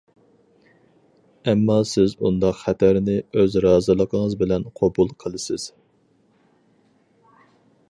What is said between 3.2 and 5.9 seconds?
ئۆز رازىلىقىڭىز بىلەن قوبۇل قىلىسىز.